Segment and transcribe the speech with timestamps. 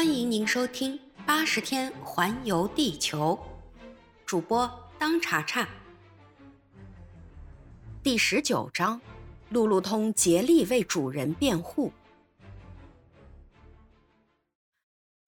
[0.00, 3.38] 欢迎您收听《八十天环游地球》，
[4.24, 4.66] 主播
[4.98, 5.68] 当查查。
[8.02, 8.98] 第十九章：
[9.50, 11.92] 路路通竭力为主人辩护。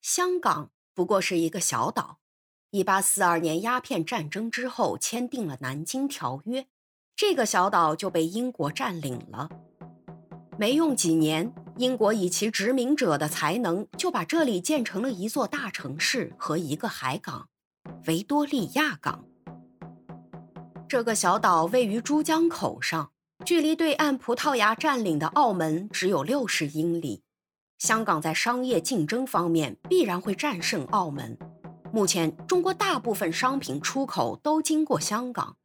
[0.00, 2.20] 香港不过是一个小岛，
[2.70, 6.62] 一八四二年鸦片战争之后签订了《南京条约》，
[7.14, 9.50] 这个小岛就被英国占领了。
[10.56, 11.52] 没用几年。
[11.78, 17.48] 英国以其殖民者的才能，就把这里建成了一座大城市和一个海港——
[18.06, 19.24] 维多利亚港。
[20.86, 23.10] 这个小岛位于珠江口上，
[23.46, 27.22] 距离对岸葡萄牙占领的澳门只有六十英里。
[27.78, 31.36] 香港在商业竞争方面必然会战胜澳门。
[31.90, 35.56] 目前，中国大部分商品出口都经过香港，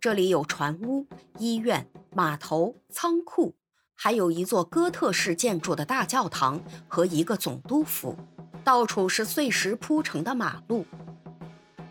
[0.00, 1.06] 这里有船坞、
[1.38, 3.56] 医院、码头、仓库。
[3.98, 8.16] 还有一座哥特式建筑的大教堂和一个总督府，
[8.62, 10.84] 到处是碎石铺成的马路。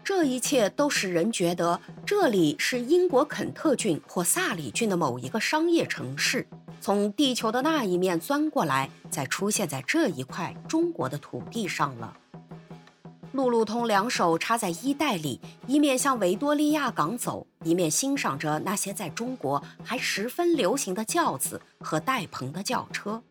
[0.04, 6.48] 这一切都使人觉得这里是英国肯特郡或萨里郡的某一个商业城市，
[6.80, 12.16] 从地球的那一面钻过来，再出现在这一块中国的土地上了。
[13.36, 23.22] 路路通两手插在衣袋里，一面向维多利亚港走，一面欣赏着那些在中国还十分流行的轿子和带棚的轿车。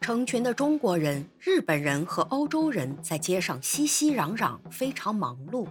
[0.00, 5.68] 成群的中国人、日本人和欧洲人在街上熙熙攘攘，非常忙碌。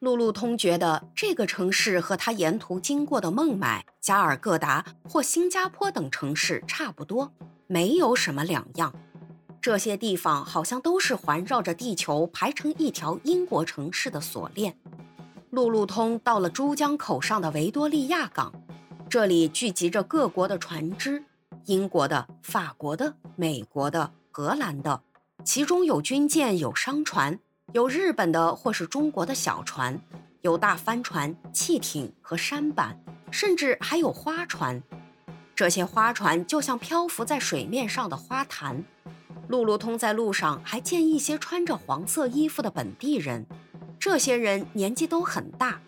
[0.00, 7.32] 路路通觉得这个城市和他沿途经过的孟买、加尔各答或新加坡等城市差不多，
[7.66, 8.94] 没有什么两样。
[9.64, 14.76] 这些地方好像都是环绕着地球排成一条英国城市的锁链。
[15.48, 18.52] 路路通到了珠江口上的维多利亚港，
[19.08, 21.24] 这里聚集着各国的船只，
[21.64, 25.00] 英国的、法国的、美国的、荷兰的，
[25.46, 27.38] 其中有军舰、有商船，
[27.72, 29.98] 有日本的或是中国的小船，
[30.42, 34.82] 有大帆船、汽艇和舢板，甚至还有花船。
[35.54, 38.84] 这些花船就像漂浮在水面上的花坛。
[39.48, 43.46] 路路通在路上还见一些穿着黄色衣服的本地人，
[43.98, 45.80] 这些人年纪都很大。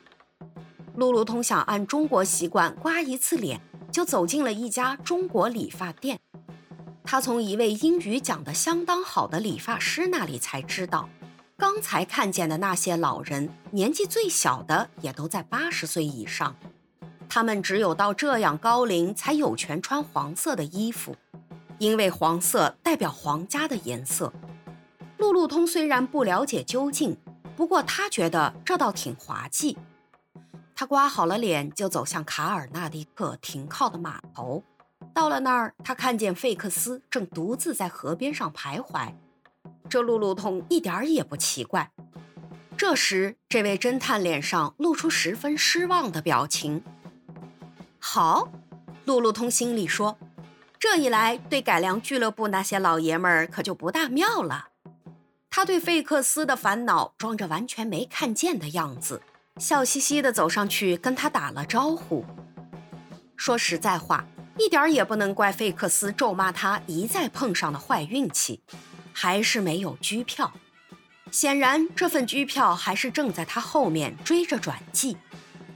[0.94, 6.18] 路路通想按中国习惯刮一次脸，就走进了一家中国理发店。
[7.04, 11.08] 他从一位英语讲得相当好的理发师那里才知道，
[11.56, 16.54] 刚才看见的那些老人，年纪最小的也都在八十岁以上。
[17.28, 21.16] 他们只有到这样高龄，才有权穿黄色的衣服。
[21.78, 24.32] 因为黄色代表皇家的颜色，
[25.18, 27.16] 路路通虽然不了解究竟，
[27.54, 29.76] 不过他觉得这倒挺滑稽。
[30.74, 34.62] 他刮好了脸，就走向卡尔纳迪克停靠的码头。
[35.12, 39.12] 到了那儿，他看见费克斯正独自在河边上徘徊，
[39.88, 41.90] 这路路通一点也不奇怪。
[42.76, 46.82] 这时，这位侦探脸上露出十分失望的表情。
[47.98, 48.48] 好，
[49.06, 50.16] 路路通心里说。
[50.78, 54.68] 这一来，对改良俱乐部那些老爷们儿可就不大妙了。
[55.50, 59.22] 他对费克斯的烦恼装着完全没看见的样子，
[59.58, 62.24] 笑嘻嘻地走上去跟他打了招呼。
[63.36, 64.26] 说实在话，
[64.58, 68.60] 一点也不能怪费克斯咒骂他一再碰上的坏运气，
[69.12, 70.52] 还是没有居票。
[71.30, 75.16] 显然，这份居票还是正在他后面追着转寄。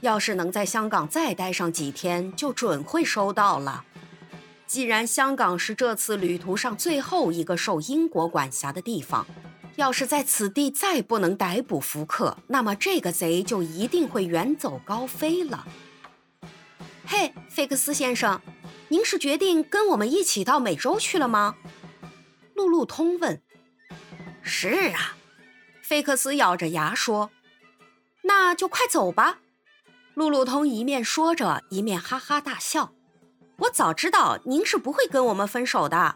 [0.01, 3.83] 要是能在香港再待上几天，就准会收到了。
[4.71, 9.27] 既然香港是这次旅途上最后一个受英国管辖的地方，
[9.75, 15.67] 要是在此地再不能逮捕福克，那么这个贼就一定会远走高飞了。
[17.05, 18.41] 嘿，费克斯先生，
[18.87, 21.57] 您是决定跟我们一起到美洲去了吗？
[22.53, 23.41] 路路通问。
[24.41, 25.17] 是啊，
[25.81, 27.29] 费克斯咬着牙说。
[28.21, 29.39] 那就快走吧。
[30.13, 32.93] 路路通一面说着，一面哈哈大笑。
[33.61, 36.15] 我早知道您是不会跟我们分手的，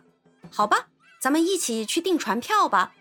[0.49, 0.87] 好吧，
[1.19, 2.93] 咱们一起去订船票吧。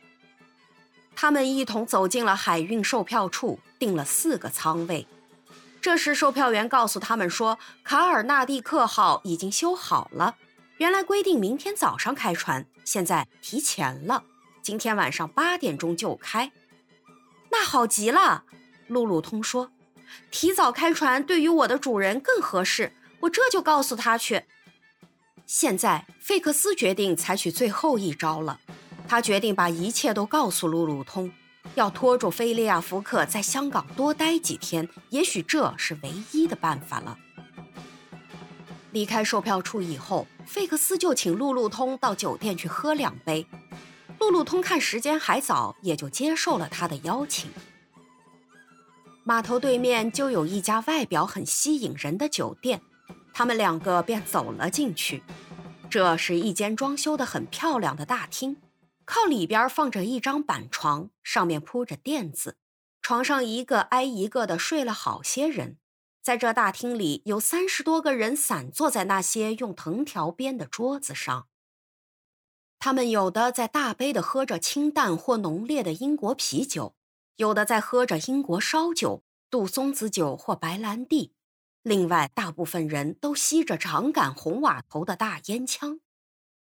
[1.17, 5.07] 他们一同走进了海运售票处，订了四个舱位。
[5.81, 10.37] 这时，售票员告诉他们说，卡尔纳蒂克号已经修好了，
[10.77, 14.25] 原来规定明天早上开船，现在提前了，
[14.61, 16.53] 今天晚上八点钟就开。
[17.51, 18.45] 那好极了，
[18.89, 19.71] 路路通说，
[20.31, 22.93] 提早开船对于我的主人更合适。
[23.25, 24.45] 我这就告诉他去。
[25.47, 28.61] 现在，费克斯决定采取最后一招了。
[29.07, 31.31] 他决定把一切都告诉路路通，
[31.75, 37.19] 要拖住菲利亚·福克在香港多待几天，也许这是唯一的办法了。
[38.93, 43.47] 离开售票处以后，费克斯就请路路通到酒店去喝两杯。
[44.19, 47.51] 路路通看时间还早，也就接受了他的邀请。
[49.25, 52.81] 码头对面就有一家外表很吸引人的酒店，
[53.35, 55.23] 他们两个便走了进去。
[55.91, 58.57] 这是一间装修的很漂亮的大厅，
[59.05, 62.57] 靠里边放着一张板床，上面铺着垫子，
[63.03, 65.77] 床上一个挨一个的睡了好些人。
[66.23, 71.49] 在这大厅里，有三十多个人散坐在那些用藤条编的桌子上。
[72.79, 76.95] 他们有的在大杯的喝着清淡或浓烈的英国啤酒，
[77.37, 81.35] 有的在喝着英国烧酒、杜松子酒或白兰地。
[81.85, 86.01] 另外，大部分人都吸着长杆红瓦头的大烟枪，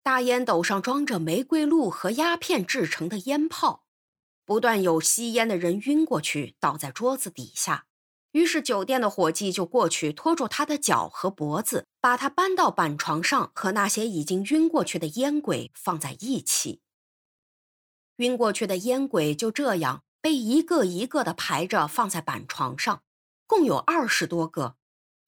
[0.03, 3.85] 大烟斗上装着玫瑰露和鸦片制成的烟泡。
[4.47, 7.85] 不断有吸烟的人晕过去，倒在桌子底下。
[8.31, 16.81] 于是，酒店的伙计就过去拖住他的脚和脖子，把他搬到板床上，和那些已经晕过去的烟鬼放在一起。
[18.17, 23.03] 晕过去的烟鬼就这样被一个一个的排着放在板床上，
[23.47, 24.77] 共有二十多个。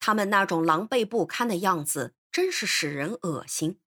[0.07, 3.79] 他们那种狼狈不堪的样子，真是使人恶心。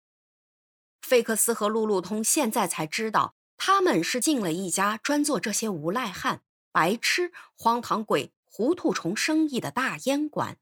[1.03, 6.41] 费克斯和路路通现在才知道，他们是进了一家专做这些无赖汉、
[6.73, 8.33] 白痴、荒唐鬼。
[8.51, 10.57] 糊涂虫生意的大烟馆，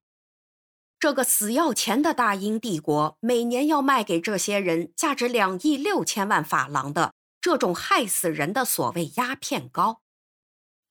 [0.99, 10.01] 这个死要钱的大英帝国每年要卖给这些人价值两亿六千万法郎的这种害死人的所谓鸦片膏，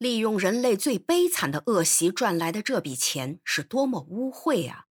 [0.03, 4.87] 利用人类最悲惨的恶习赚来的这笔钱是多么污秽啊！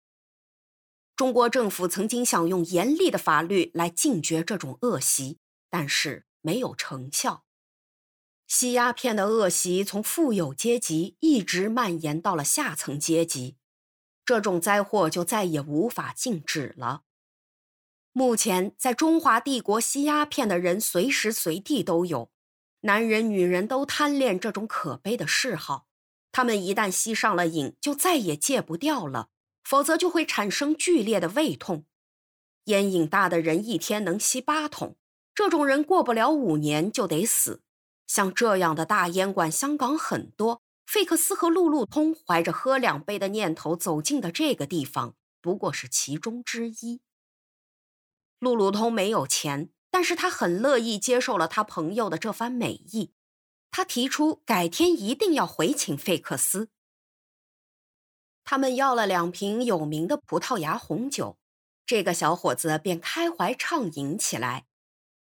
[1.16, 7.44] 中国政府曾经想用严厉的法律来禁绝这种恶习，但是没有成效。
[8.46, 13.56] 吸鸦片的恶习从富有阶级一直蔓延到了下层阶级，
[14.24, 17.02] 这种灾祸就再也无法禁止了。
[18.12, 22.30] 目前，在中华帝国吸鸦片的人随时随地都有，
[22.80, 25.86] 男人、女人都贪恋这种可悲的嗜好。
[26.32, 29.28] 他们一旦吸上了瘾，就再也戒不掉了，
[29.64, 31.84] 否则就会产生剧烈的胃痛。
[32.64, 34.96] 烟瘾大的人一天能吸八桶，
[35.34, 37.62] 这种人过不了五年就得死。
[38.06, 40.62] 像这样的大烟馆，香港很多。
[40.86, 47.00] 费克斯和路路通怀着喝两杯的念头走进的这个地方，不过是其中之一。
[48.40, 53.12] 路路通没有钱，但是他很乐意接受了他朋友的这番美意。
[53.70, 56.70] 他提出改天一定要回请费克斯。
[58.42, 61.38] 他们要了两瓶有名的葡萄牙红酒，
[61.86, 64.66] 这个小伙子便开怀畅饮起来，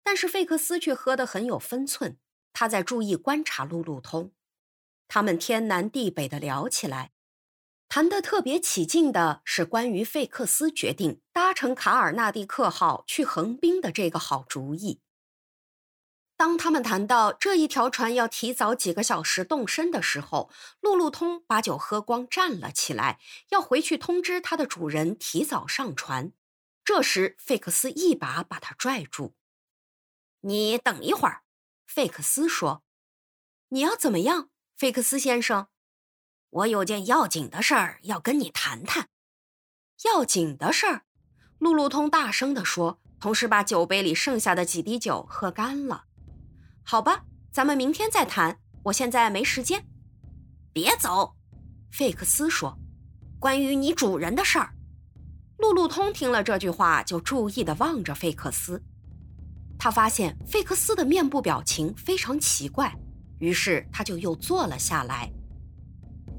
[0.04, 2.18] 但是费克斯却喝得很有分寸。
[2.52, 4.30] 他在注意观察路路通，
[5.08, 7.10] 他们天南地北的聊起来，
[7.88, 15.00] 谈得特别起劲的是关于费克斯决定搭乘卡尔纳蒂克号去横滨的这个好主意。
[16.36, 20.50] 当他们谈到这一条船要提早几个小时动身的时候，
[20.80, 23.18] 路路通把酒喝光，站了起来，
[23.48, 26.32] 要回去通知他的主人提早上船。
[26.84, 29.34] 这时，费克斯一把把他拽住
[30.42, 31.44] ：“你等一会儿。”
[31.88, 32.84] 费克斯说
[33.70, 35.68] ：“你要怎么样，费克斯先生？
[36.56, 39.08] 我有件要紧的事儿要跟你谈谈。
[40.04, 41.02] 要紧的事儿。”
[41.58, 46.04] 路路通大声地说，同时把酒杯里剩下的几滴酒喝干了。
[46.82, 48.58] “好吧，咱们明天再谈。
[48.84, 49.86] 我现在没时间。”
[50.72, 51.34] 别走，
[51.90, 52.78] 费克斯说
[53.38, 54.72] ：“关于你主人的事儿。”
[55.58, 58.82] 路路通听了这句话，就注意地望着费克斯。
[59.78, 62.94] 他发现费克斯的面部表情非常奇怪，
[63.40, 65.30] 于是他就又坐了下来。“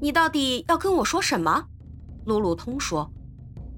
[0.00, 1.68] 你到底要跟我说什么？”
[2.26, 3.10] 路路通说。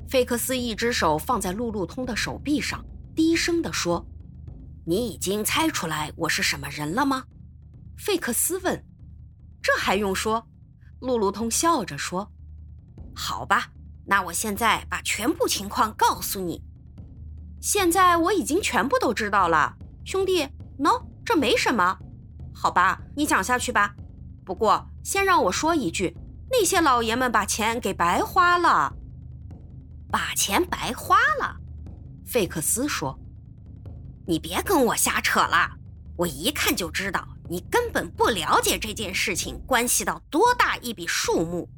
[0.09, 2.85] 费克斯一只手放在路路通的手臂上，
[3.15, 4.05] 低声地说
[4.85, 7.25] ：“你已经猜出来我是什么人了吗？”
[7.97, 8.85] 费克斯问。
[9.63, 10.49] “这还用说？”
[10.99, 12.33] 路路通笑着说。
[13.15, 13.71] “好吧，
[14.07, 16.65] 那我现在把全部情况告诉你。”
[17.63, 20.49] 现在我已经全部都知道了，兄弟。
[20.79, 21.99] 喏，这没什么，
[22.53, 23.95] 好吧，你讲下去吧。
[24.45, 26.17] 不过先让我说一句，
[26.51, 28.93] 那些老爷们把钱给白花了，
[30.11, 31.57] 把钱白花了。
[32.27, 33.19] 费克斯说
[34.27, 35.71] ：“你别跟我瞎扯了，
[36.17, 41.69] 我一看就知道你根本不了解这件事情关系到多大一笔数目。”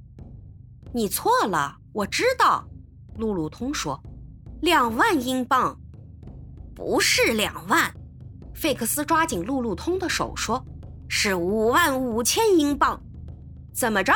[0.93, 2.69] 你错了，我知道。
[3.17, 4.03] 路路通说。
[4.61, 5.77] 两万英镑，
[6.75, 7.93] 不是两万。
[8.55, 10.65] 费克斯抓紧路路通的手说
[11.09, 13.03] ：“是五万五千英镑。”
[13.73, 14.13] 怎么着？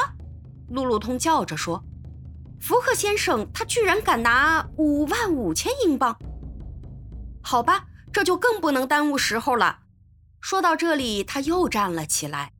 [0.71, 1.83] 路路通叫着说
[2.61, 6.17] ：“福克先生，他居然敢拿五万五千英镑？
[7.43, 9.79] 好吧，这就更不能耽误时候了。”
[10.41, 12.53] 说到这里，他又站了起来。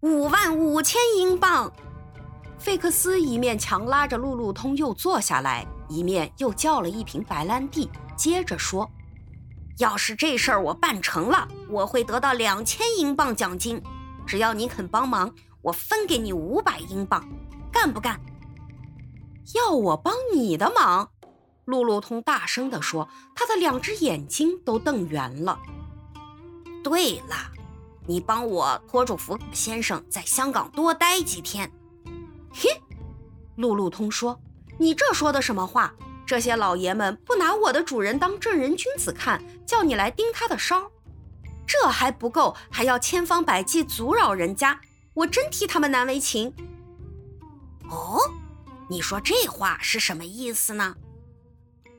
[0.00, 1.70] 五万五千英镑。
[2.58, 8.90] 费克斯一面强拉着路路通又坐下来，一面又叫了一瓶白兰地，接着说
[9.78, 13.82] ：“要是这事儿我办成了，我会得到两千英镑奖金。
[14.26, 17.28] 只要你肯帮忙，我分给你五百英镑，
[17.72, 18.20] 干不干？”
[19.54, 21.10] 要我帮你的忙？
[21.64, 25.58] 路路通大声地说，他的两只眼睛都瞪圆了。
[26.82, 27.36] 对了。
[28.06, 31.70] 你帮我拖住福先生，在香港多待几天。
[32.52, 32.68] 嘿，
[33.54, 34.40] 路路通说
[34.78, 35.94] ：“你这说的什么话？
[36.26, 40.90] 这些老爷们不拿我的主人当正人君子看，叫你来盯他的梢，
[41.66, 44.80] 这还不够，还要千方百计阻扰人家，
[45.20, 46.54] 我真替他们难为情。”
[47.90, 48.18] 哦，
[48.88, 50.96] 你说这话是什么意思呢？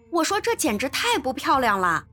[0.09, 2.07] 我说这简直太不漂亮了。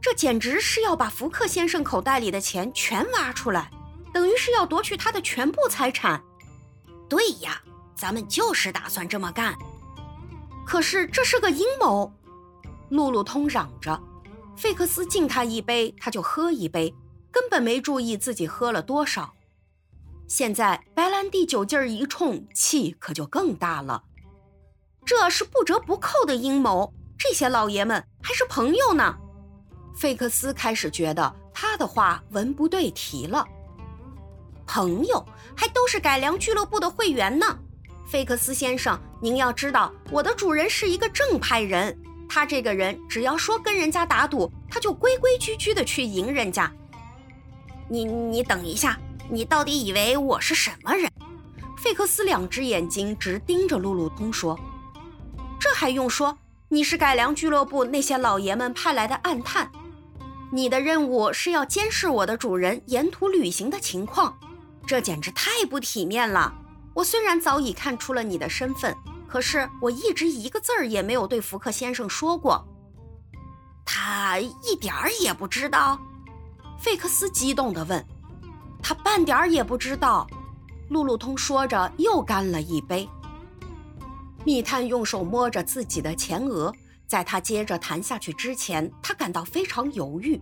[0.00, 3.70] 这简直是要把福克先生口袋里的钱全挖出来，
[4.12, 6.22] 等于是要夺取他的全部财产。
[7.08, 7.62] 对呀，
[7.94, 9.56] 咱们就是打算这么干。
[10.64, 12.12] 可是这是个阴谋，
[12.90, 14.00] 路路通嚷着。
[14.56, 16.94] 费克斯敬他一杯，他就喝一杯，
[17.30, 19.35] 根本没注意自己喝了多少。
[20.28, 24.02] 现在白兰地酒劲儿一冲，气可就更大了。
[25.04, 29.16] 这是不折不扣的阴谋，这些老爷们还是朋友呢。
[29.94, 33.46] 费克斯开始觉得他的话文不对题了。
[34.66, 35.24] 朋友
[35.56, 37.46] 还都是改良俱乐部的会员呢。
[38.04, 41.96] 费克斯先生，您要知道，我的主人是一个正派人。
[42.28, 46.70] 他这个人只要说跟人家打赌，他就规规矩矩的去赢人家。
[47.88, 48.98] 你你等一下，
[49.30, 51.10] 你到底以为我是什么人？
[51.76, 54.58] 费克斯两只眼睛直盯着路路通说
[55.60, 56.36] ：“这还用说？
[56.68, 59.70] 你是改良俱乐部那些老爷们派来的暗探。”
[60.52, 64.38] 你的任务是要监视我的主人沿途旅行的情况，
[64.86, 66.54] 这简直太不体面了。
[66.94, 68.96] 我虽然早已看出了你的身份，
[69.28, 72.64] 可是我一直一个字儿也没有对福克先生说过。
[73.84, 76.00] 他一点儿也不知道。
[76.78, 78.04] 费克斯激动地问
[78.88, 80.24] ：“他半点儿也不知道。”
[80.88, 83.08] 路路通说着又干了一杯。
[84.44, 86.72] 密探用手摸着自己的前额。
[87.08, 90.40] 在他接着谈下去之前，他感到非常犹豫，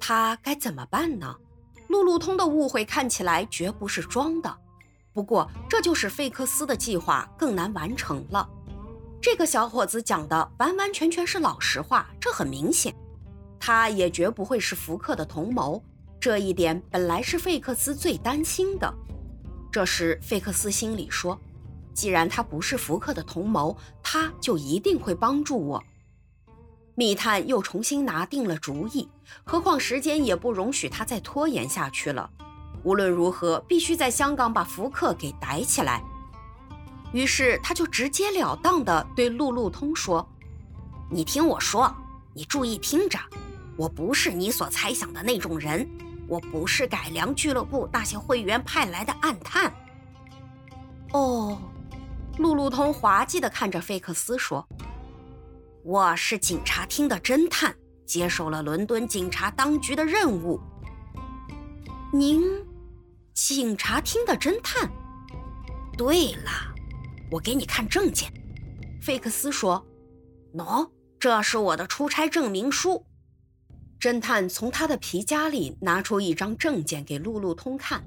[0.00, 1.36] 他该怎么办呢？
[1.88, 4.56] 路路通的误会看起来绝不是装的，
[5.12, 8.48] 不过这就使费克斯的计划更难完成了。
[9.20, 12.94] 这个小伙子讲的完完全全是老实话，这很明显，
[13.58, 15.82] 他也绝不会是福克的同谋，
[16.20, 18.92] 这一点本来是费克斯最担心的。
[19.72, 21.40] 这时，费克斯心里说。
[21.92, 25.82] 既然他不是福克的同谋，他就一定会帮助我。
[26.94, 29.08] 密探又重新拿定了主意，
[29.44, 32.30] 何况时间也不容许他再拖延下去了。
[32.84, 36.02] 无论如何，必须在香港把福克给逮起来。
[37.12, 40.26] 于是，他就直截了当地对路路通说
[41.10, 41.94] ：“你听我说，
[42.32, 43.18] 你注意听着，
[43.76, 45.86] 我不是你所猜想的那种人，
[46.30, 49.70] 我不是改良俱乐部那些会员派来的暗探。”
[51.12, 51.60] 哦。
[52.38, 54.66] 路路通滑稽地看着费克斯说
[55.84, 57.74] ：“我是警察厅的侦探，
[58.06, 60.58] 接受了伦敦警察当局的任务。
[62.10, 62.42] 您，
[63.34, 64.90] 警察厅的侦探？
[65.98, 66.50] 对了，
[67.30, 68.32] 我给你看证件。”
[69.02, 69.84] 费克斯说
[70.54, 73.04] ：“喏，这是我的出差证明书。”
[74.00, 78.02] 侦探从他的皮夹里拿出一张证件给路路通看。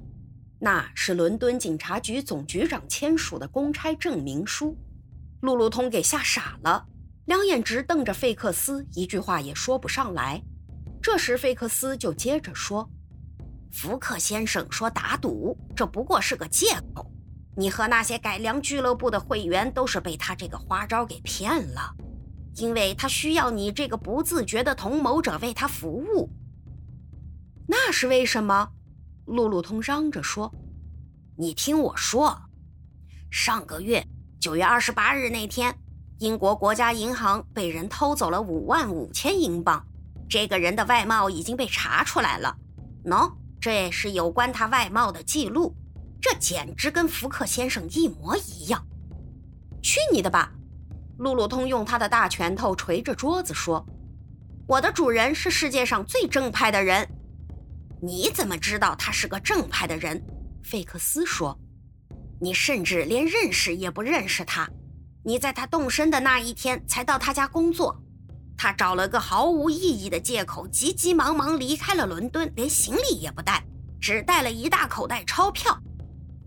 [0.58, 4.76] 那是伦敦警察局总局长签署的公差证明书，
[5.40, 6.84] 路路通给吓傻了，
[7.26, 10.42] 两眼直瞪着费克斯，一句话也说不上来。
[11.00, 12.90] 这时费克斯就接着说
[13.70, 17.08] ：“福克先生说打赌，这不过是个借口。
[17.56, 21.94] 你和那些改良俱乐部的会员都是被他这个花招给骗了，
[22.56, 26.30] 因为他需要你这个不自觉的同谋者为他服务。
[27.66, 28.70] 那是为什么？”
[29.26, 30.52] 路路通嚷着说
[31.38, 32.42] ：“你听我说，
[33.30, 34.06] 上个月
[34.38, 35.74] 九月二十八日那天，
[36.18, 39.82] 英国国家银行被人偷走了五万五千英镑。
[40.28, 42.54] 这个人的外貌已经被查出来了。
[43.04, 45.74] 喏，这是有关他外貌的记录。
[46.20, 48.86] 这简直跟福克先生一模一样。
[49.82, 50.52] 去你的吧！”
[51.18, 53.84] 路路通用他的大拳头捶着桌子说
[54.66, 57.08] ：“我的主人是世界上最正派的人。”
[58.02, 60.22] 你怎么知道他是个正派的人？
[60.62, 61.58] 费克斯说
[62.40, 64.68] ：“你甚至连认识也不认识他。
[65.24, 67.98] 你在他动身的那一天才到他家工作。
[68.56, 73.64] 他找了个毫无意义的借口，急急忙忙离开了伦敦，连行李也不带，
[74.00, 75.76] 只带了一大口袋钞票。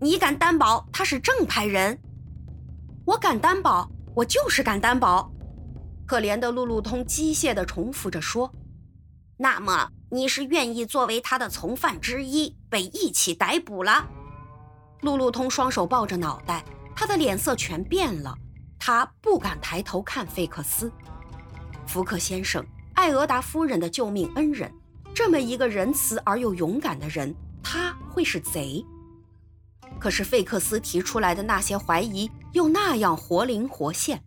[0.00, 1.98] 你敢担保他是正派人？
[3.04, 5.30] 我敢担保，我就是敢担保。
[6.04, 8.52] 可怜的路路通机械地重复着说
[9.38, 14.08] ：“那么你是愿意作为他的从犯之一被一起逮捕了？”
[15.02, 16.64] 路路通双手抱着脑袋，
[16.96, 18.36] 他的脸色全变了，
[18.76, 20.90] 他不敢抬头看费克斯。
[21.86, 24.72] 福克先生，艾俄达夫人的救命恩人，
[25.14, 27.32] 这么一个仁慈而又勇敢的人，
[27.62, 28.84] 他会是贼？
[29.98, 34.22] 可是费克斯提出来的那些怀疑又那样活灵活现。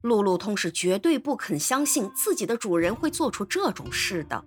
[0.00, 4.44] 路路通是绝对不肯相信自己的主人会做出这种事的。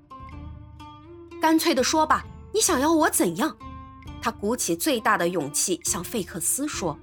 [1.42, 3.56] 干脆的说吧，你想要我怎样？
[4.22, 6.98] 他鼓起最大的勇气向费克斯说：“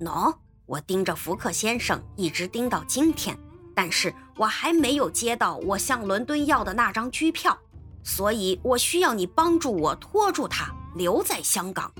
[0.00, 0.32] 喏，
[0.66, 3.36] 我盯着福克先生一直盯到今天，
[3.74, 7.58] 但是我还没有接到我向伦敦要的那张机票，
[8.04, 11.90] 所以我需要你帮助我拖住他，留在香港。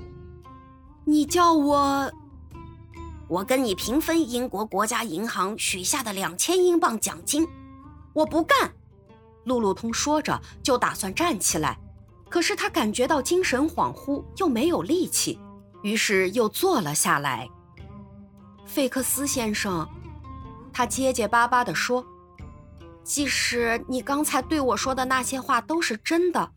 [1.11, 2.13] 你叫我……”
[3.27, 7.45] 我跟你平分英国国家银行许下的两千英镑奖金，
[8.13, 8.73] 我不干。
[9.45, 11.77] 路路通说着就打算站起来，
[12.29, 15.37] 可是他感觉到精神恍惚，又没有力气，
[15.83, 17.49] 于是又坐了下来。
[18.65, 19.89] 费克斯先生，
[20.73, 22.07] 他结结巴巴地说
[23.03, 26.53] ：“即使你刚才对我说的那些话都是真的，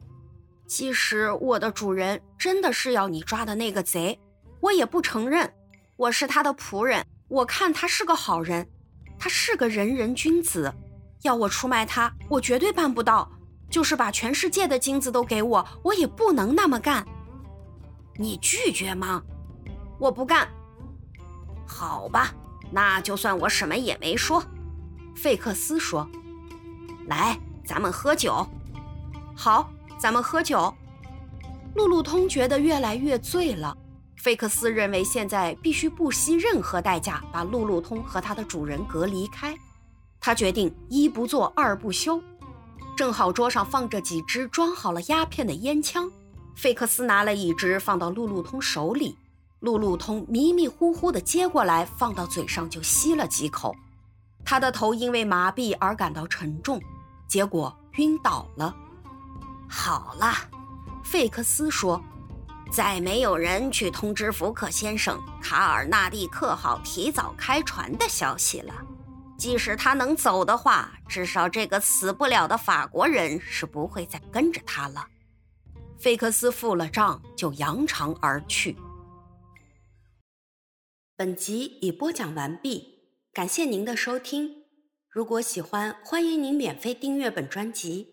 [0.67, 4.19] 即使我的主人真的是要你抓的那个贼，
[4.63, 5.53] 我也不承认。”
[5.95, 8.67] 我是他的仆人，我看他是个好人，
[9.19, 10.73] 他是个仁人君子。
[11.21, 13.29] 要我出卖他，我绝对办不到。
[13.69, 17.05] 就是把全世界的金子都给我，我也不能那么干。
[18.15, 19.21] 你拒绝吗？
[19.99, 20.47] 我不干。
[21.65, 22.33] 好吧，
[22.71, 24.43] 那就算我什么也没说。
[25.15, 26.07] 费克斯说
[27.07, 28.45] ：“来，咱们喝酒。”
[29.35, 30.73] 好，咱们喝酒。
[31.75, 33.75] 路路通觉得越来越醉了。
[34.23, 39.53] 费克斯认为现在必须不惜任何代价把路路通和他的主人隔离开。
[40.21, 42.23] 他决定一不做二不休。
[42.95, 46.09] 正好桌上放着几支装好了鸦片的烟枪，
[46.55, 49.17] 费克斯拿了一支放到路路通手里，
[49.59, 53.75] 路路通迷迷糊糊地接过来，放到嘴上就吸了几口。
[54.45, 56.81] 他的头因为麻痹而感到沉重，
[57.27, 58.73] 结果晕倒了。
[59.67, 60.31] 好了，
[61.03, 62.01] 费克斯说。
[62.73, 68.73] 再没有人去通知福克先生卡尔纳蒂克号提早开船的消息了。
[69.37, 75.05] 即使他能走的话，至少这个死不了的法国人是不会再跟着他了。
[75.99, 78.75] 费克斯付了账，就扬长而去。
[81.15, 84.63] 本集已播讲完毕，感谢您的收听。
[85.07, 88.12] 如果喜欢，欢迎您免费订阅本专辑。